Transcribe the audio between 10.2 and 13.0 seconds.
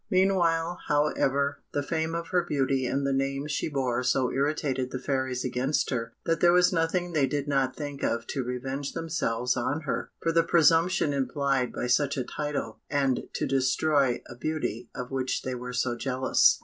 the presumption implied by such a title,